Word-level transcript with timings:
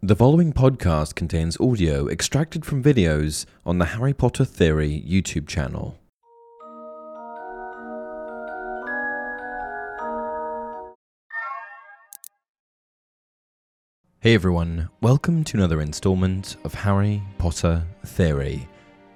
The 0.00 0.14
following 0.14 0.52
podcast 0.52 1.16
contains 1.16 1.58
audio 1.58 2.06
extracted 2.06 2.64
from 2.64 2.84
videos 2.84 3.46
on 3.66 3.78
the 3.78 3.84
Harry 3.84 4.14
Potter 4.14 4.44
Theory 4.44 5.04
YouTube 5.04 5.48
channel. 5.48 5.98
Hey 14.20 14.34
everyone, 14.34 14.88
welcome 15.00 15.42
to 15.42 15.56
another 15.56 15.80
installment 15.80 16.58
of 16.62 16.74
Harry 16.74 17.20
Potter 17.38 17.84
Theory. 18.06 18.68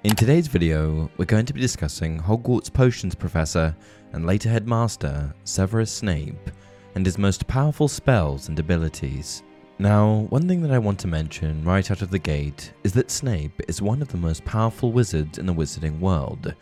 In 0.03 0.17
today's 0.17 0.47
video, 0.47 1.09
we're 1.15 1.23
going 1.23 1.45
to 1.45 1.53
be 1.53 1.61
discussing 1.61 2.19
Hogwarts 2.19 2.71
Potions 2.71 3.15
Professor 3.15 3.73
and 4.11 4.25
later 4.25 4.49
Headmaster 4.49 5.33
Severus 5.45 5.93
Snape 5.93 6.51
and 6.95 7.05
his 7.05 7.17
most 7.17 7.47
powerful 7.47 7.87
spells 7.87 8.49
and 8.49 8.59
abilities. 8.59 9.43
Now, 9.79 10.27
one 10.29 10.47
thing 10.47 10.61
that 10.61 10.71
I 10.71 10.77
want 10.77 10.99
to 10.99 11.07
mention 11.07 11.63
right 11.63 11.89
out 11.89 12.03
of 12.03 12.11
the 12.11 12.19
gate 12.19 12.73
is 12.83 12.93
that 12.93 13.09
Snape 13.09 13.59
is 13.67 13.81
one 13.81 14.01
of 14.01 14.07
the 14.07 14.17
most 14.17 14.45
powerful 14.45 14.91
wizards 14.91 15.39
in 15.39 15.47
the 15.47 15.53
wizarding 15.53 15.99
world, 15.99 16.53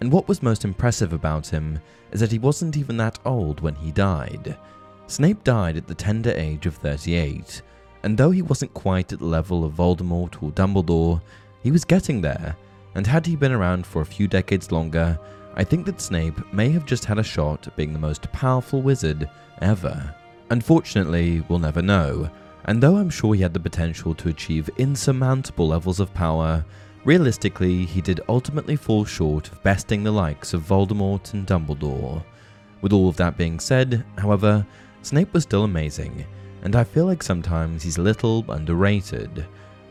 and 0.00 0.12
what 0.12 0.28
was 0.28 0.42
most 0.42 0.64
impressive 0.64 1.14
about 1.14 1.46
him 1.46 1.80
is 2.12 2.20
that 2.20 2.30
he 2.30 2.38
wasn't 2.38 2.76
even 2.76 2.96
that 2.98 3.18
old 3.24 3.60
when 3.60 3.74
he 3.74 3.90
died. 3.90 4.56
Snape 5.06 5.42
died 5.44 5.78
at 5.78 5.86
the 5.86 5.94
tender 5.94 6.32
age 6.32 6.66
of 6.66 6.74
38, 6.76 7.62
and 8.02 8.16
though 8.16 8.30
he 8.30 8.42
wasn't 8.42 8.74
quite 8.74 9.12
at 9.14 9.18
the 9.18 9.24
level 9.24 9.64
of 9.64 9.72
Voldemort 9.72 10.42
or 10.42 10.50
Dumbledore, 10.52 11.22
he 11.62 11.70
was 11.70 11.86
getting 11.86 12.20
there, 12.20 12.54
and 12.94 13.06
had 13.06 13.24
he 13.24 13.34
been 13.34 13.52
around 13.52 13.86
for 13.86 14.02
a 14.02 14.06
few 14.06 14.28
decades 14.28 14.70
longer, 14.70 15.18
I 15.56 15.64
think 15.64 15.86
that 15.86 16.02
Snape 16.02 16.52
may 16.52 16.68
have 16.68 16.84
just 16.84 17.06
had 17.06 17.18
a 17.18 17.24
shot 17.24 17.66
at 17.66 17.76
being 17.76 17.94
the 17.94 17.98
most 17.98 18.30
powerful 18.30 18.82
wizard 18.82 19.28
ever. 19.62 20.14
Unfortunately, 20.50 21.42
we'll 21.48 21.58
never 21.58 21.82
know, 21.82 22.30
and 22.68 22.82
though 22.82 22.98
I'm 22.98 23.08
sure 23.08 23.32
he 23.32 23.40
had 23.40 23.54
the 23.54 23.60
potential 23.60 24.14
to 24.14 24.28
achieve 24.28 24.68
insurmountable 24.76 25.68
levels 25.68 26.00
of 26.00 26.12
power, 26.12 26.62
realistically 27.06 27.86
he 27.86 28.02
did 28.02 28.20
ultimately 28.28 28.76
fall 28.76 29.06
short 29.06 29.50
of 29.50 29.62
besting 29.62 30.04
the 30.04 30.10
likes 30.10 30.52
of 30.52 30.68
Voldemort 30.68 31.32
and 31.32 31.46
Dumbledore. 31.46 32.22
With 32.82 32.92
all 32.92 33.08
of 33.08 33.16
that 33.16 33.38
being 33.38 33.58
said, 33.58 34.04
however, 34.18 34.66
Snape 35.00 35.32
was 35.32 35.44
still 35.44 35.64
amazing, 35.64 36.26
and 36.60 36.76
I 36.76 36.84
feel 36.84 37.06
like 37.06 37.22
sometimes 37.22 37.82
he's 37.82 37.96
a 37.96 38.02
little 38.02 38.44
underrated. 38.50 39.46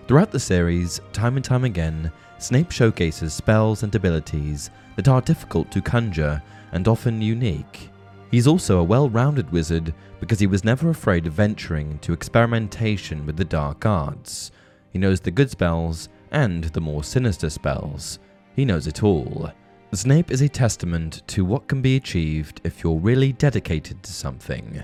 Throughout 0.07 0.29
the 0.29 0.39
series, 0.39 1.01
time 1.13 1.35
and 1.35 1.43
time 1.43 1.63
again, 1.63 2.11
Snape 2.37 2.69
showcases 2.69 3.33
spells 3.33 3.81
and 3.81 3.95
abilities 3.95 4.69
that 4.97 5.07
are 5.07 5.21
difficult 5.21 5.71
to 5.71 5.81
conjure 5.81 6.39
and 6.73 6.87
often 6.87 7.23
unique. 7.23 7.89
He's 8.29 8.47
also 8.47 8.79
a 8.79 8.83
well 8.83 9.09
rounded 9.09 9.51
wizard 9.51 9.93
because 10.19 10.39
he 10.39 10.47
was 10.47 10.65
never 10.65 10.89
afraid 10.89 11.27
of 11.27 11.33
venturing 11.33 11.91
into 11.91 12.13
experimentation 12.13 13.25
with 13.25 13.37
the 13.37 13.45
dark 13.45 13.85
arts. 13.85 14.51
He 14.91 14.99
knows 14.99 15.19
the 15.19 15.31
good 15.31 15.49
spells 15.49 16.09
and 16.31 16.65
the 16.65 16.81
more 16.81 17.03
sinister 17.03 17.49
spells. 17.49 18.19
He 18.55 18.65
knows 18.65 18.87
it 18.87 19.03
all. 19.03 19.51
Snape 19.93 20.31
is 20.31 20.41
a 20.41 20.49
testament 20.49 21.21
to 21.27 21.45
what 21.45 21.67
can 21.67 21.81
be 21.81 21.95
achieved 21.95 22.59
if 22.65 22.83
you're 22.83 22.99
really 22.99 23.31
dedicated 23.31 24.03
to 24.03 24.11
something. 24.11 24.83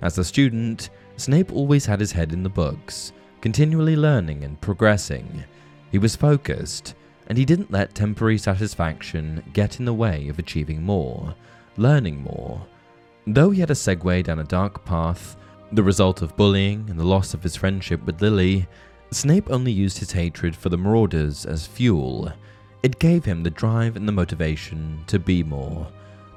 As 0.00 0.16
a 0.18 0.24
student, 0.24 0.90
Snape 1.16 1.52
always 1.52 1.86
had 1.86 1.98
his 1.98 2.12
head 2.12 2.32
in 2.32 2.42
the 2.42 2.48
books, 2.48 3.12
continually 3.40 3.96
learning 3.96 4.44
and 4.44 4.60
progressing. 4.60 5.42
He 5.90 5.98
was 5.98 6.14
focused, 6.14 6.94
and 7.26 7.36
he 7.36 7.44
didn't 7.44 7.72
let 7.72 7.94
temporary 7.94 8.38
satisfaction 8.38 9.42
get 9.52 9.80
in 9.80 9.84
the 9.84 9.94
way 9.94 10.28
of 10.28 10.38
achieving 10.38 10.82
more, 10.82 11.34
learning 11.76 12.22
more, 12.22 12.64
Though 13.26 13.50
he 13.50 13.60
had 13.60 13.70
a 13.70 13.74
segue 13.74 14.24
down 14.24 14.38
a 14.38 14.44
dark 14.44 14.84
path, 14.84 15.36
the 15.72 15.82
result 15.82 16.20
of 16.20 16.36
bullying 16.36 16.86
and 16.90 17.00
the 17.00 17.04
loss 17.04 17.32
of 17.32 17.42
his 17.42 17.56
friendship 17.56 18.04
with 18.04 18.20
Lily, 18.20 18.68
Snape 19.10 19.50
only 19.50 19.72
used 19.72 19.98
his 19.98 20.12
hatred 20.12 20.54
for 20.54 20.68
the 20.68 20.76
Marauders 20.76 21.46
as 21.46 21.66
fuel. 21.66 22.30
It 22.82 22.98
gave 22.98 23.24
him 23.24 23.42
the 23.42 23.50
drive 23.50 23.96
and 23.96 24.06
the 24.06 24.12
motivation 24.12 25.02
to 25.06 25.18
be 25.18 25.42
more, 25.42 25.86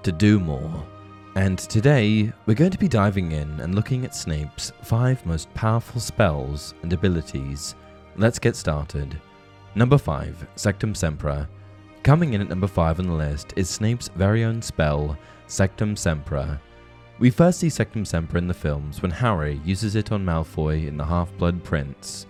to 0.03 0.11
do 0.13 0.39
more. 0.39 0.85
And 1.35 1.59
today, 1.59 2.31
we're 2.45 2.55
going 2.55 2.71
to 2.71 2.77
be 2.77 2.87
diving 2.87 3.33
in 3.33 3.59
and 3.59 3.75
looking 3.75 4.05
at 4.05 4.15
Snape's 4.15 4.71
five 4.83 5.23
most 5.25 5.53
powerful 5.53 5.99
spells 5.99 6.73
and 6.83 6.93
abilities. 6.93 7.75
Let's 8.15 8.39
get 8.39 8.55
started. 8.55 9.19
Number 9.75 9.97
5, 9.97 10.47
Sectumsempra. 10.55 11.47
Coming 12.01 12.33
in 12.33 12.41
at 12.41 12.49
number 12.49 12.65
5 12.65 13.01
on 13.01 13.07
the 13.07 13.13
list 13.13 13.53
is 13.57 13.69
Snape's 13.69 14.07
very 14.15 14.45
own 14.45 14.61
spell, 14.61 15.17
Sectumsempra. 15.47 16.59
We 17.19 17.31
first 17.31 17.59
see 17.59 17.67
Sectumsempra 17.67 18.35
in 18.35 18.47
the 18.47 18.53
films 18.53 19.01
when 19.01 19.09
Harry 19.09 19.59
uses 19.65 19.95
it 19.95 20.11
on 20.11 20.23
Malfoy 20.23 20.87
in 20.87 20.97
The 20.97 21.05
Half 21.05 21.35
Blood 21.39 21.63
Prince. 21.63 22.27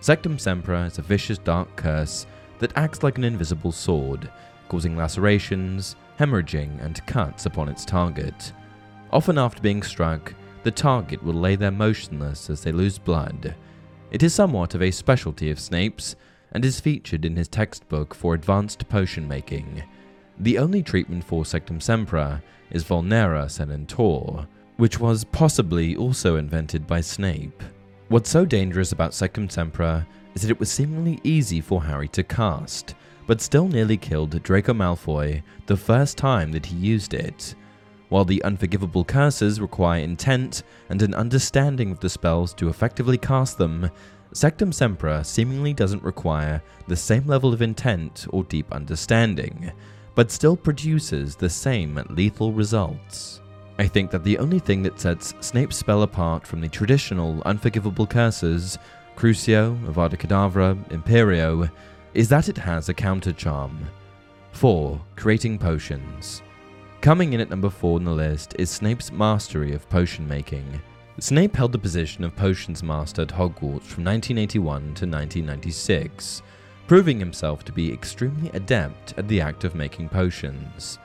Sectumsempra 0.00 0.86
is 0.86 0.96
a 0.96 1.02
vicious 1.02 1.36
dark 1.36 1.76
curse 1.76 2.26
that 2.58 2.74
acts 2.74 3.02
like 3.02 3.18
an 3.18 3.24
invisible 3.24 3.70
sword, 3.70 4.30
causing 4.70 4.96
lacerations, 4.96 5.94
hemorrhaging, 6.18 6.82
and 6.82 7.04
cuts 7.06 7.44
upon 7.44 7.68
its 7.68 7.84
target. 7.84 8.54
Often 9.12 9.36
after 9.36 9.60
being 9.60 9.82
struck, 9.82 10.32
the 10.62 10.70
target 10.70 11.22
will 11.22 11.34
lay 11.34 11.54
there 11.54 11.70
motionless 11.70 12.48
as 12.48 12.62
they 12.62 12.72
lose 12.72 12.98
blood. 12.98 13.54
It 14.10 14.22
is 14.22 14.32
somewhat 14.32 14.74
of 14.74 14.80
a 14.80 14.90
specialty 14.90 15.50
of 15.50 15.60
Snape's 15.60 16.16
and 16.52 16.64
is 16.64 16.80
featured 16.80 17.26
in 17.26 17.36
his 17.36 17.48
textbook 17.48 18.14
for 18.14 18.32
advanced 18.32 18.88
potion 18.88 19.28
making. 19.28 19.82
The 20.40 20.56
only 20.56 20.82
treatment 20.82 21.22
for 21.22 21.44
Sectumsempra 21.44 22.40
is 22.70 22.82
Vulnera 22.82 23.44
Sanentur, 23.44 24.46
which 24.78 24.98
was 24.98 25.22
possibly 25.22 25.96
also 25.96 26.36
invented 26.36 26.86
by 26.86 27.02
Snape. 27.02 27.62
What's 28.08 28.30
so 28.30 28.46
dangerous 28.46 28.92
about 28.92 29.10
Sectumsempra 29.10 30.06
is 30.34 30.40
that 30.40 30.50
it 30.50 30.58
was 30.58 30.70
seemingly 30.70 31.20
easy 31.24 31.60
for 31.60 31.84
Harry 31.84 32.08
to 32.08 32.22
cast, 32.22 32.94
but 33.26 33.42
still 33.42 33.68
nearly 33.68 33.98
killed 33.98 34.42
Draco 34.42 34.72
Malfoy 34.72 35.42
the 35.66 35.76
first 35.76 36.16
time 36.16 36.52
that 36.52 36.64
he 36.64 36.76
used 36.76 37.12
it. 37.12 37.54
While 38.08 38.24
the 38.24 38.42
unforgivable 38.42 39.04
curses 39.04 39.60
require 39.60 40.00
intent 40.00 40.62
and 40.88 41.02
an 41.02 41.12
understanding 41.12 41.90
of 41.90 42.00
the 42.00 42.08
spells 42.08 42.54
to 42.54 42.70
effectively 42.70 43.18
cast 43.18 43.58
them, 43.58 43.90
Sectumsempra 44.32 45.26
seemingly 45.26 45.74
doesn't 45.74 46.02
require 46.02 46.62
the 46.88 46.96
same 46.96 47.26
level 47.26 47.52
of 47.52 47.60
intent 47.60 48.26
or 48.30 48.42
deep 48.44 48.72
understanding, 48.72 49.70
but 50.20 50.30
still 50.30 50.54
produces 50.54 51.34
the 51.34 51.48
same 51.48 51.98
lethal 52.10 52.52
results. 52.52 53.40
I 53.78 53.86
think 53.86 54.10
that 54.10 54.22
the 54.22 54.36
only 54.36 54.58
thing 54.58 54.82
that 54.82 55.00
sets 55.00 55.32
Snape's 55.40 55.78
spell 55.78 56.02
apart 56.02 56.46
from 56.46 56.60
the 56.60 56.68
traditional 56.68 57.42
unforgivable 57.46 58.06
curses, 58.06 58.76
Crucio, 59.16 59.82
Avada 59.86 60.18
Kedavra, 60.18 60.76
Imperio, 60.92 61.70
is 62.12 62.28
that 62.28 62.50
it 62.50 62.58
has 62.58 62.90
a 62.90 62.92
counter 62.92 63.32
charm. 63.32 63.78
4. 64.52 65.00
Creating 65.16 65.56
potions. 65.56 66.42
Coming 67.00 67.32
in 67.32 67.40
at 67.40 67.48
number 67.48 67.70
4 67.70 67.96
on 67.96 68.04
the 68.04 68.10
list 68.10 68.54
is 68.58 68.68
Snape's 68.68 69.10
mastery 69.10 69.72
of 69.72 69.88
potion 69.88 70.28
making. 70.28 70.82
Snape 71.18 71.56
held 71.56 71.72
the 71.72 71.78
position 71.78 72.24
of 72.24 72.36
potions 72.36 72.82
master 72.82 73.22
at 73.22 73.28
Hogwarts 73.28 73.88
from 73.88 74.04
1981 74.04 74.80
to 74.82 75.06
1996, 75.06 76.42
proving 76.90 77.20
himself 77.20 77.64
to 77.64 77.70
be 77.70 77.92
extremely 77.92 78.50
adept 78.52 79.16
at 79.16 79.28
the 79.28 79.40
act 79.40 79.62
of 79.62 79.76
making 79.76 80.08
potions. 80.08 80.98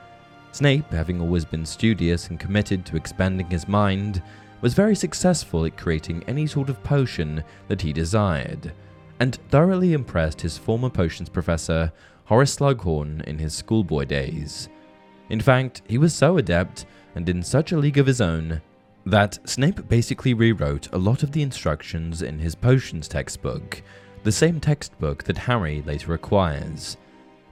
Snape, 0.50 0.90
having 0.90 1.20
always 1.20 1.44
been 1.44 1.64
studious 1.64 2.26
and 2.26 2.40
committed 2.40 2.84
to 2.84 2.96
expanding 2.96 3.48
his 3.48 3.68
mind, 3.68 4.20
was 4.62 4.74
very 4.74 4.96
successful 4.96 5.64
at 5.64 5.76
creating 5.76 6.24
any 6.26 6.44
sort 6.44 6.70
of 6.70 6.82
potion 6.82 7.44
that 7.68 7.80
he 7.80 7.92
desired, 7.92 8.72
and 9.20 9.38
thoroughly 9.48 9.92
impressed 9.92 10.40
his 10.40 10.58
former 10.58 10.90
potions 10.90 11.28
professor, 11.28 11.92
Horace 12.24 12.56
Slughorn, 12.56 13.22
in 13.22 13.38
his 13.38 13.54
schoolboy 13.54 14.06
days. 14.06 14.68
In 15.30 15.40
fact, 15.40 15.82
he 15.86 15.98
was 15.98 16.12
so 16.12 16.38
adept 16.38 16.84
and 17.14 17.28
in 17.28 17.44
such 17.44 17.70
a 17.70 17.78
league 17.78 17.98
of 17.98 18.08
his 18.08 18.20
own 18.20 18.60
that 19.04 19.38
Snape 19.48 19.88
basically 19.88 20.34
rewrote 20.34 20.92
a 20.92 20.98
lot 20.98 21.22
of 21.22 21.30
the 21.30 21.42
instructions 21.42 22.22
in 22.22 22.40
his 22.40 22.56
potions 22.56 23.06
textbook, 23.06 23.84
the 24.26 24.32
same 24.32 24.58
textbook 24.58 25.22
that 25.22 25.38
Harry 25.38 25.84
later 25.86 26.12
acquires. 26.12 26.96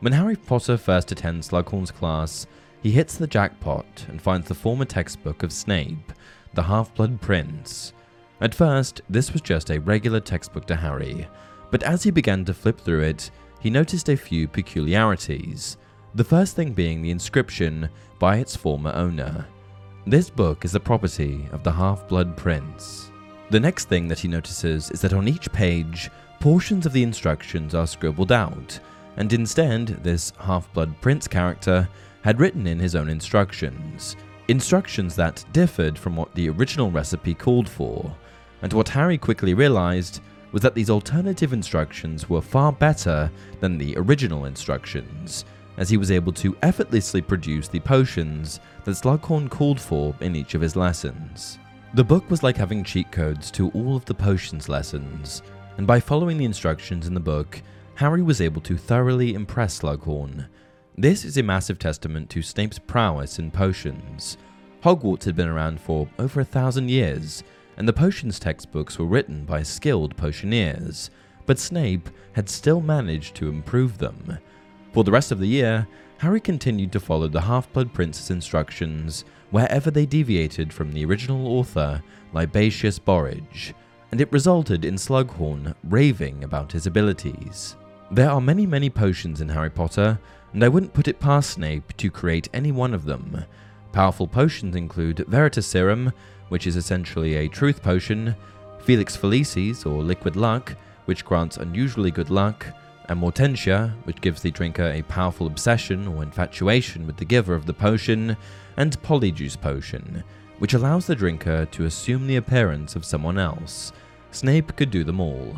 When 0.00 0.12
Harry 0.12 0.34
Potter 0.34 0.76
first 0.76 1.12
attends 1.12 1.50
Slughorn's 1.50 1.92
class, 1.92 2.48
he 2.82 2.90
hits 2.90 3.16
the 3.16 3.28
jackpot 3.28 3.86
and 4.08 4.20
finds 4.20 4.48
the 4.48 4.56
former 4.56 4.84
textbook 4.84 5.44
of 5.44 5.52
Snape, 5.52 6.12
The 6.52 6.64
Half 6.64 6.92
Blood 6.96 7.20
Prince. 7.20 7.92
At 8.40 8.56
first, 8.56 9.02
this 9.08 9.32
was 9.32 9.40
just 9.40 9.70
a 9.70 9.78
regular 9.78 10.18
textbook 10.18 10.66
to 10.66 10.74
Harry, 10.74 11.28
but 11.70 11.84
as 11.84 12.02
he 12.02 12.10
began 12.10 12.44
to 12.46 12.52
flip 12.52 12.80
through 12.80 13.02
it, 13.02 13.30
he 13.60 13.70
noticed 13.70 14.08
a 14.08 14.16
few 14.16 14.48
peculiarities. 14.48 15.76
The 16.16 16.24
first 16.24 16.56
thing 16.56 16.72
being 16.72 17.02
the 17.02 17.12
inscription 17.12 17.88
by 18.18 18.38
its 18.38 18.56
former 18.56 18.90
owner. 18.96 19.46
This 20.08 20.28
book 20.28 20.64
is 20.64 20.72
the 20.72 20.80
property 20.80 21.48
of 21.52 21.62
the 21.62 21.70
Half 21.70 22.08
Blood 22.08 22.36
Prince. 22.36 23.12
The 23.50 23.60
next 23.60 23.88
thing 23.88 24.08
that 24.08 24.18
he 24.18 24.26
notices 24.26 24.90
is 24.90 25.00
that 25.02 25.12
on 25.12 25.28
each 25.28 25.52
page, 25.52 26.10
portions 26.44 26.84
of 26.84 26.92
the 26.92 27.02
instructions 27.02 27.74
are 27.74 27.86
scribbled 27.86 28.30
out, 28.30 28.78
and 29.16 29.32
instead, 29.32 29.86
this 30.04 30.30
Half 30.38 30.70
Blood 30.74 30.94
Prince 31.00 31.26
character 31.26 31.88
had 32.20 32.38
written 32.38 32.66
in 32.66 32.78
his 32.78 32.94
own 32.94 33.08
instructions. 33.08 34.14
Instructions 34.48 35.16
that 35.16 35.42
differed 35.54 35.98
from 35.98 36.16
what 36.16 36.34
the 36.34 36.50
original 36.50 36.90
recipe 36.90 37.32
called 37.32 37.66
for, 37.66 38.14
and 38.60 38.70
what 38.74 38.90
Harry 38.90 39.16
quickly 39.16 39.54
realized 39.54 40.20
was 40.52 40.60
that 40.60 40.74
these 40.74 40.90
alternative 40.90 41.54
instructions 41.54 42.28
were 42.28 42.42
far 42.42 42.72
better 42.72 43.30
than 43.60 43.78
the 43.78 43.96
original 43.96 44.44
instructions, 44.44 45.46
as 45.78 45.88
he 45.88 45.96
was 45.96 46.10
able 46.10 46.32
to 46.34 46.54
effortlessly 46.60 47.22
produce 47.22 47.68
the 47.68 47.80
potions 47.80 48.60
that 48.84 48.90
Slughorn 48.90 49.48
called 49.48 49.80
for 49.80 50.14
in 50.20 50.36
each 50.36 50.54
of 50.54 50.60
his 50.60 50.76
lessons. 50.76 51.58
The 51.94 52.04
book 52.04 52.28
was 52.28 52.42
like 52.42 52.58
having 52.58 52.84
cheat 52.84 53.10
codes 53.10 53.50
to 53.52 53.70
all 53.70 53.96
of 53.96 54.04
the 54.04 54.12
potions 54.12 54.68
lessons, 54.68 55.42
and 55.76 55.86
by 55.86 56.00
following 56.00 56.38
the 56.38 56.44
instructions 56.44 57.06
in 57.06 57.14
the 57.14 57.20
book, 57.20 57.62
Harry 57.96 58.22
was 58.22 58.40
able 58.40 58.60
to 58.62 58.76
thoroughly 58.76 59.34
impress 59.34 59.80
Slughorn, 59.80 60.46
this 60.96 61.24
is 61.24 61.36
a 61.36 61.42
massive 61.42 61.80
testament 61.80 62.30
to 62.30 62.40
Snape's 62.40 62.78
prowess 62.78 63.40
in 63.40 63.50
potions. 63.50 64.36
Hogwarts 64.84 65.24
had 65.24 65.34
been 65.34 65.48
around 65.48 65.80
for 65.80 66.08
over 66.20 66.40
a 66.40 66.44
thousand 66.44 66.88
years, 66.88 67.42
and 67.76 67.88
the 67.88 67.92
potions 67.92 68.38
textbooks 68.38 68.96
were 68.96 69.06
written 69.06 69.44
by 69.44 69.64
skilled 69.64 70.16
potioneers, 70.16 71.10
but 71.46 71.58
Snape 71.58 72.08
had 72.34 72.48
still 72.48 72.80
managed 72.80 73.34
to 73.34 73.48
improve 73.48 73.98
them. 73.98 74.38
For 74.92 75.02
the 75.02 75.10
rest 75.10 75.32
of 75.32 75.40
the 75.40 75.48
year, 75.48 75.88
Harry 76.18 76.40
continued 76.40 76.92
to 76.92 77.00
follow 77.00 77.26
the 77.26 77.40
Half 77.40 77.72
Blood 77.72 77.92
Prince's 77.92 78.30
instructions 78.30 79.24
wherever 79.50 79.90
they 79.90 80.06
deviated 80.06 80.72
from 80.72 80.92
the 80.92 81.04
original 81.04 81.48
author, 81.48 82.04
Libatius 82.32 83.00
Borage, 83.00 83.74
and 84.14 84.20
it 84.20 84.30
resulted 84.30 84.84
in 84.84 84.94
Slughorn 84.94 85.74
raving 85.82 86.44
about 86.44 86.70
his 86.70 86.86
abilities. 86.86 87.74
There 88.12 88.30
are 88.30 88.40
many, 88.40 88.64
many 88.64 88.88
potions 88.88 89.40
in 89.40 89.48
Harry 89.48 89.70
Potter, 89.70 90.20
and 90.52 90.62
I 90.62 90.68
wouldn't 90.68 90.94
put 90.94 91.08
it 91.08 91.18
past 91.18 91.50
Snape 91.50 91.96
to 91.96 92.12
create 92.12 92.48
any 92.54 92.70
one 92.70 92.94
of 92.94 93.06
them. 93.06 93.44
Powerful 93.90 94.28
potions 94.28 94.76
include 94.76 95.24
Veritaserum, 95.28 96.12
which 96.48 96.68
is 96.68 96.76
essentially 96.76 97.34
a 97.34 97.48
truth 97.48 97.82
potion, 97.82 98.36
Felix 98.84 99.16
Felicis, 99.16 99.84
or 99.84 100.00
liquid 100.00 100.36
luck, 100.36 100.76
which 101.06 101.24
grants 101.24 101.56
unusually 101.56 102.12
good 102.12 102.30
luck, 102.30 102.64
Amortentia, 103.08 103.94
which 104.04 104.20
gives 104.20 104.42
the 104.42 104.52
drinker 104.52 104.92
a 104.92 105.02
powerful 105.02 105.48
obsession 105.48 106.06
or 106.06 106.22
infatuation 106.22 107.04
with 107.04 107.16
the 107.16 107.24
giver 107.24 107.56
of 107.56 107.66
the 107.66 107.74
potion, 107.74 108.36
and 108.76 109.02
Polyjuice 109.02 109.60
Potion, 109.60 110.22
which 110.60 110.74
allows 110.74 111.08
the 111.08 111.16
drinker 111.16 111.66
to 111.72 111.86
assume 111.86 112.28
the 112.28 112.36
appearance 112.36 112.94
of 112.94 113.04
someone 113.04 113.38
else. 113.38 113.90
Snape 114.34 114.74
could 114.74 114.90
do 114.90 115.04
them 115.04 115.20
all. 115.20 115.54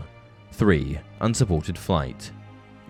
3. 0.52 0.98
Unsupported 1.22 1.78
Flight. 1.78 2.30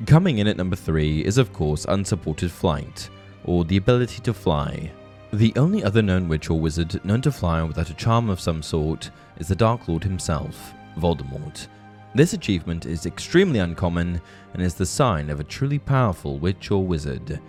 Coming 0.04 0.38
in 0.38 0.48
at 0.48 0.56
number 0.56 0.74
3 0.74 1.24
is, 1.24 1.38
of 1.38 1.52
course, 1.52 1.86
unsupported 1.88 2.50
flight, 2.50 3.08
or 3.44 3.64
the 3.64 3.76
ability 3.76 4.20
to 4.22 4.34
fly. 4.34 4.90
The 5.32 5.52
only 5.54 5.84
other 5.84 6.02
known 6.02 6.28
witch 6.28 6.50
or 6.50 6.58
wizard 6.58 7.04
known 7.04 7.20
to 7.22 7.30
fly 7.30 7.62
without 7.62 7.88
a 7.88 7.94
charm 7.94 8.30
of 8.30 8.40
some 8.40 8.64
sort 8.64 9.12
is 9.38 9.46
the 9.46 9.54
Dark 9.54 9.86
Lord 9.86 10.02
himself, 10.02 10.74
Voldemort. 10.98 11.68
This 12.16 12.32
achievement 12.32 12.84
is 12.84 13.06
extremely 13.06 13.60
uncommon 13.60 14.20
and 14.54 14.62
is 14.62 14.74
the 14.74 14.84
sign 14.84 15.30
of 15.30 15.38
a 15.38 15.44
truly 15.44 15.78
powerful 15.78 16.40
witch 16.40 16.72
or 16.72 16.84
wizard. 16.84 17.40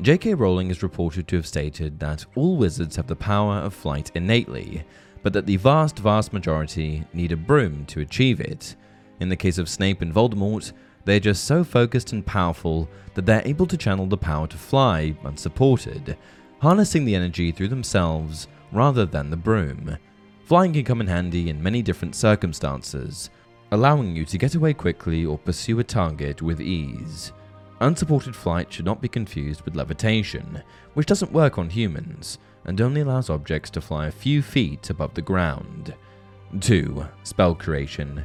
J.K. 0.00 0.34
Rowling 0.34 0.70
is 0.70 0.84
reported 0.84 1.26
to 1.26 1.36
have 1.36 1.46
stated 1.46 1.98
that 1.98 2.24
all 2.36 2.56
wizards 2.56 2.94
have 2.94 3.08
the 3.08 3.16
power 3.16 3.56
of 3.56 3.74
flight 3.74 4.12
innately, 4.14 4.84
but 5.22 5.32
that 5.32 5.46
the 5.46 5.56
vast, 5.56 5.98
vast 5.98 6.32
majority 6.32 7.04
need 7.12 7.32
a 7.32 7.36
broom 7.36 7.84
to 7.86 8.00
achieve 8.00 8.40
it. 8.40 8.76
In 9.20 9.28
the 9.28 9.36
case 9.36 9.58
of 9.58 9.68
Snape 9.68 10.00
and 10.00 10.14
Voldemort, 10.14 10.72
they're 11.04 11.20
just 11.20 11.44
so 11.44 11.64
focused 11.64 12.12
and 12.12 12.24
powerful 12.24 12.88
that 13.14 13.26
they're 13.26 13.42
able 13.44 13.66
to 13.66 13.76
channel 13.76 14.06
the 14.06 14.16
power 14.16 14.46
to 14.46 14.56
fly 14.56 15.14
unsupported, 15.24 16.16
harnessing 16.60 17.04
the 17.04 17.14
energy 17.14 17.52
through 17.52 17.68
themselves 17.68 18.48
rather 18.72 19.06
than 19.06 19.30
the 19.30 19.36
broom. 19.36 19.96
Flying 20.44 20.72
can 20.72 20.84
come 20.84 21.00
in 21.00 21.06
handy 21.06 21.48
in 21.48 21.62
many 21.62 21.82
different 21.82 22.14
circumstances, 22.14 23.30
allowing 23.72 24.16
you 24.16 24.24
to 24.24 24.38
get 24.38 24.54
away 24.54 24.74
quickly 24.74 25.24
or 25.24 25.38
pursue 25.38 25.78
a 25.78 25.84
target 25.84 26.42
with 26.42 26.60
ease. 26.60 27.32
Unsupported 27.80 28.36
flight 28.36 28.70
should 28.72 28.84
not 28.84 29.00
be 29.00 29.08
confused 29.08 29.62
with 29.62 29.76
levitation, 29.76 30.62
which 30.94 31.06
doesn't 31.06 31.32
work 31.32 31.58
on 31.58 31.70
humans 31.70 32.38
and 32.66 32.80
only 32.80 33.00
allows 33.00 33.30
objects 33.30 33.70
to 33.70 33.80
fly 33.80 34.06
a 34.06 34.12
few 34.12 34.42
feet 34.42 34.90
above 34.90 35.14
the 35.14 35.22
ground. 35.22 35.94
2. 36.60 37.06
Spell 37.22 37.54
Creation 37.54 38.24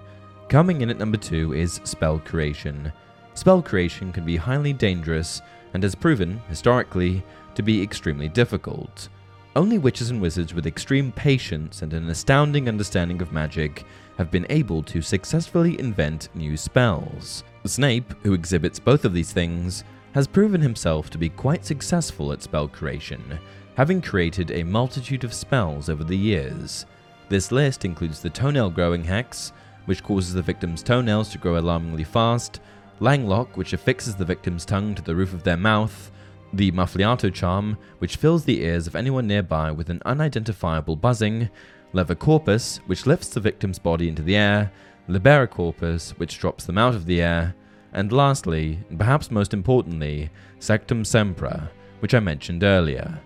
Coming 0.50 0.82
in 0.82 0.90
at 0.90 0.98
number 0.98 1.18
2 1.18 1.54
is 1.54 1.80
spell 1.86 2.20
creation. 2.20 2.92
Spell 3.34 3.62
creation 3.62 4.12
can 4.12 4.26
be 4.26 4.36
highly 4.36 4.74
dangerous 4.74 5.42
and 5.74 5.84
has 5.84 5.96
proven, 5.96 6.42
historically, 6.50 7.24
to 7.56 7.64
be 7.64 7.82
extremely 7.82 8.28
difficult. 8.28 9.10
Only 9.56 9.78
witches 9.78 10.10
and 10.10 10.22
wizards 10.22 10.54
with 10.54 10.68
extreme 10.68 11.14
patience 11.14 11.82
and 11.82 11.94
an 11.94 12.10
astounding 12.10 12.68
understanding 12.68 13.22
of 13.22 13.32
magic 13.32 13.86
have 14.18 14.30
been 14.30 14.46
able 14.50 14.84
to 14.84 15.02
successfully 15.02 15.80
invent 15.80 16.28
new 16.36 16.58
spells. 16.58 17.46
Snape, 17.70 18.14
who 18.24 18.34
exhibits 18.34 18.80
both 18.80 19.06
of 19.06 19.14
these 19.14 19.32
things, 19.32 19.84
has 20.14 20.28
proven 20.28 20.62
himself 20.62 21.10
to 21.10 21.18
be 21.18 21.30
quite 21.30 21.66
successful 21.66 22.32
at 22.32 22.42
spell 22.42 22.68
creation, 22.68 23.40
having 23.76 24.02
created 24.02 24.52
a 24.52 24.64
multitude 24.64 25.24
of 25.24 25.34
spells 25.34 25.90
over 25.90 26.04
the 26.04 26.18
years. 26.18 26.86
This 27.28 27.52
list 27.52 27.86
includes 27.86 28.22
the 28.22 28.30
toenail 28.30 28.70
growing 28.70 29.04
hex, 29.04 29.52
which 29.86 30.04
causes 30.04 30.34
the 30.34 30.42
victim's 30.42 30.84
toenails 30.84 31.30
to 31.30 31.38
grow 31.38 31.58
alarmingly 31.58 32.04
fast, 32.04 32.60
Langlock, 33.02 33.58
which 33.58 33.74
affixes 33.74 34.16
the 34.16 34.26
victim's 34.26 34.64
tongue 34.64 34.96
to 34.96 35.02
the 35.02 35.16
roof 35.16 35.34
of 35.34 35.44
their 35.44 35.58
mouth, 35.58 36.12
the 36.54 36.72
Muffliato 36.72 37.34
charm, 37.34 37.78
which 38.00 38.16
fills 38.16 38.46
the 38.46 38.62
ears 38.62 38.88
of 38.88 38.96
anyone 38.96 39.28
nearby 39.28 39.72
with 39.72 39.90
an 39.90 40.02
unidentifiable 40.06 40.96
buzzing, 40.96 41.50
Levicorpus, 41.94 42.78
which 42.88 43.06
lifts 43.06 43.30
the 43.30 43.40
victim's 43.40 43.80
body 43.80 44.08
into 44.08 44.22
the 44.22 44.36
air, 44.36 44.72
Liberacorpus, 45.10 46.12
which 46.12 46.40
drops 46.40 46.66
them 46.66 46.78
out 46.78 46.96
of 46.96 47.06
the 47.06 47.22
air, 47.22 47.54
and 47.96 48.12
lastly, 48.12 48.78
and 48.90 49.00
perhaps 49.00 49.32
most 49.32 49.54
importantly, 49.54 50.30
Sectumsempra, 50.60 51.70
which 52.02 52.14
I 52.14 52.20
mentioned 52.20 52.64
earlier. 52.64 53.20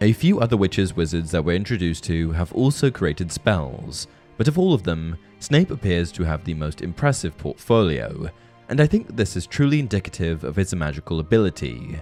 A 0.00 0.12
few 0.12 0.40
other 0.40 0.56
witches 0.56 0.96
wizards 0.96 1.30
that 1.30 1.44
we're 1.44 1.54
introduced 1.54 2.04
to 2.04 2.32
have 2.32 2.52
also 2.52 2.90
created 2.90 3.30
spells, 3.30 4.08
but 4.36 4.48
of 4.48 4.58
all 4.58 4.74
of 4.74 4.82
them, 4.82 5.16
Snape 5.38 5.70
appears 5.70 6.10
to 6.12 6.24
have 6.24 6.44
the 6.44 6.54
most 6.54 6.80
impressive 6.80 7.36
portfolio, 7.38 8.28
and 8.68 8.80
I 8.80 8.86
think 8.86 9.14
this 9.14 9.36
is 9.36 9.46
truly 9.46 9.78
indicative 9.78 10.42
of 10.42 10.56
his 10.56 10.74
magical 10.74 11.20
ability. 11.20 12.00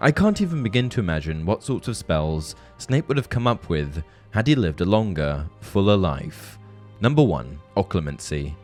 I 0.00 0.12
can't 0.12 0.40
even 0.40 0.62
begin 0.62 0.88
to 0.90 1.00
imagine 1.00 1.44
what 1.44 1.62
sorts 1.64 1.88
of 1.88 1.96
spells 1.96 2.54
Snape 2.78 3.08
would 3.08 3.16
have 3.16 3.28
come 3.28 3.46
up 3.46 3.68
with 3.68 4.02
had 4.30 4.46
he 4.46 4.54
lived 4.54 4.80
a 4.80 4.84
longer, 4.84 5.44
fuller 5.60 5.96
life. 5.96 6.58
Number 7.00 7.22
1. 7.22 7.58
Occlumency. 7.76 8.54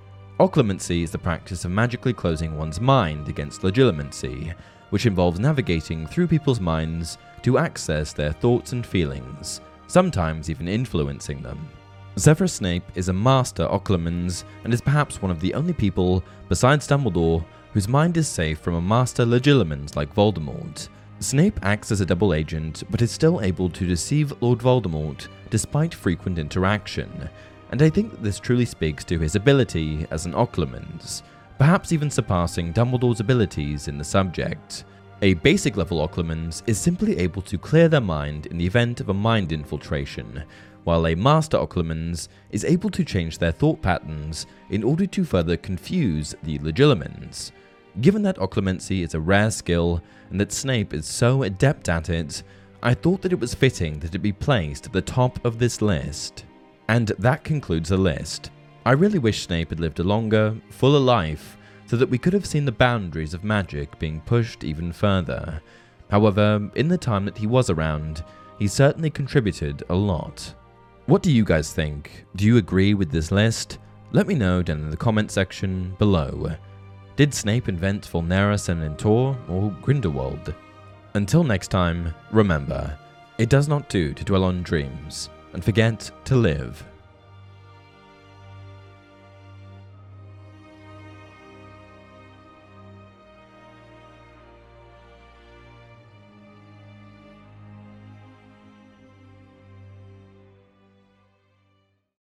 Occlumency 0.40 1.02
is 1.02 1.10
the 1.10 1.18
practice 1.18 1.66
of 1.66 1.70
magically 1.70 2.14
closing 2.14 2.56
one's 2.56 2.80
mind 2.80 3.28
against 3.28 3.60
legilimency, 3.60 4.54
which 4.88 5.04
involves 5.04 5.38
navigating 5.38 6.06
through 6.06 6.26
people's 6.26 6.60
minds 6.60 7.18
to 7.42 7.58
access 7.58 8.14
their 8.14 8.32
thoughts 8.32 8.72
and 8.72 8.86
feelings, 8.86 9.60
sometimes 9.86 10.48
even 10.48 10.66
influencing 10.66 11.42
them. 11.42 11.68
Severus 12.16 12.54
Snape 12.54 12.90
is 12.94 13.10
a 13.10 13.12
master 13.12 13.64
occlumens 13.64 14.44
and 14.64 14.72
is 14.72 14.80
perhaps 14.80 15.20
one 15.20 15.30
of 15.30 15.40
the 15.40 15.52
only 15.52 15.74
people, 15.74 16.24
besides 16.48 16.88
Dumbledore, 16.88 17.44
whose 17.74 17.86
mind 17.86 18.16
is 18.16 18.26
safe 18.26 18.60
from 18.60 18.76
a 18.76 18.80
master 18.80 19.26
legilimens 19.26 19.94
like 19.94 20.14
Voldemort. 20.14 20.88
Snape 21.18 21.60
acts 21.62 21.92
as 21.92 22.00
a 22.00 22.06
double 22.06 22.32
agent, 22.32 22.82
but 22.88 23.02
is 23.02 23.10
still 23.10 23.42
able 23.42 23.68
to 23.68 23.86
deceive 23.86 24.32
Lord 24.40 24.60
Voldemort 24.60 25.28
despite 25.50 25.92
frequent 25.92 26.38
interaction, 26.38 27.28
and 27.70 27.82
I 27.82 27.88
think 27.88 28.10
that 28.10 28.22
this 28.22 28.38
truly 28.38 28.64
speaks 28.64 29.04
to 29.04 29.18
his 29.18 29.36
ability 29.36 30.06
as 30.10 30.26
an 30.26 30.34
Occlumens, 30.34 31.22
perhaps 31.58 31.92
even 31.92 32.10
surpassing 32.10 32.72
Dumbledore's 32.72 33.20
abilities 33.20 33.88
in 33.88 33.96
the 33.96 34.04
subject. 34.04 34.84
A 35.22 35.34
basic 35.34 35.76
level 35.76 36.06
Occlumens 36.06 36.62
is 36.66 36.78
simply 36.78 37.18
able 37.18 37.42
to 37.42 37.58
clear 37.58 37.88
their 37.88 38.00
mind 38.00 38.46
in 38.46 38.58
the 38.58 38.66
event 38.66 39.00
of 39.00 39.08
a 39.08 39.14
mind 39.14 39.52
infiltration, 39.52 40.44
while 40.84 41.06
a 41.06 41.14
Master 41.14 41.58
Occlumens 41.58 42.28
is 42.50 42.64
able 42.64 42.90
to 42.90 43.04
change 43.04 43.38
their 43.38 43.52
thought 43.52 43.80
patterns 43.82 44.46
in 44.70 44.82
order 44.82 45.06
to 45.06 45.24
further 45.24 45.56
confuse 45.56 46.34
the 46.42 46.58
Legilimens. 46.58 47.52
Given 48.00 48.22
that 48.22 48.38
occlumency 48.38 49.02
is 49.02 49.14
a 49.14 49.20
rare 49.20 49.50
skill 49.50 50.00
and 50.30 50.40
that 50.40 50.52
Snape 50.52 50.94
is 50.94 51.06
so 51.06 51.42
adept 51.42 51.88
at 51.88 52.08
it, 52.08 52.42
I 52.82 52.94
thought 52.94 53.20
that 53.22 53.32
it 53.32 53.40
was 53.40 53.52
fitting 53.52 53.98
that 53.98 54.14
it 54.14 54.20
be 54.20 54.32
placed 54.32 54.86
at 54.86 54.92
the 54.92 55.02
top 55.02 55.44
of 55.44 55.58
this 55.58 55.82
list. 55.82 56.46
And 56.90 57.06
that 57.20 57.44
concludes 57.44 57.90
the 57.90 57.96
list. 57.96 58.50
I 58.84 58.92
really 58.92 59.20
wish 59.20 59.42
Snape 59.42 59.70
had 59.70 59.78
lived 59.78 60.00
a 60.00 60.02
longer, 60.02 60.56
fuller 60.70 60.98
life 60.98 61.56
so 61.86 61.96
that 61.96 62.10
we 62.10 62.18
could 62.18 62.32
have 62.32 62.44
seen 62.44 62.64
the 62.64 62.72
boundaries 62.72 63.32
of 63.32 63.44
magic 63.44 63.96
being 64.00 64.20
pushed 64.22 64.64
even 64.64 64.92
further. 64.92 65.62
However, 66.10 66.68
in 66.74 66.88
the 66.88 66.98
time 66.98 67.24
that 67.26 67.38
he 67.38 67.46
was 67.46 67.70
around, 67.70 68.24
he 68.58 68.66
certainly 68.66 69.08
contributed 69.08 69.84
a 69.88 69.94
lot. 69.94 70.52
What 71.06 71.22
do 71.22 71.30
you 71.30 71.44
guys 71.44 71.72
think? 71.72 72.26
Do 72.34 72.44
you 72.44 72.56
agree 72.56 72.94
with 72.94 73.12
this 73.12 73.30
list? 73.30 73.78
Let 74.10 74.26
me 74.26 74.34
know 74.34 74.60
down 74.60 74.80
in 74.80 74.90
the 74.90 74.96
comment 74.96 75.30
section 75.30 75.94
below. 76.00 76.56
Did 77.14 77.32
Snape 77.32 77.68
invent 77.68 78.10
Vulnera 78.10 78.56
Lentor 78.56 79.38
or 79.48 79.70
Grindelwald? 79.80 80.52
Until 81.14 81.44
next 81.44 81.68
time, 81.68 82.12
remember, 82.32 82.98
it 83.38 83.48
does 83.48 83.68
not 83.68 83.88
do 83.88 84.12
to 84.12 84.24
dwell 84.24 84.42
on 84.42 84.64
dreams 84.64 85.30
and 85.52 85.64
forget 85.64 86.10
to 86.24 86.36
live 86.36 86.84